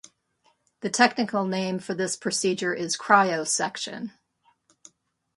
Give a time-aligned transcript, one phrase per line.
[0.79, 4.13] The technical name for this procedure is cryosection.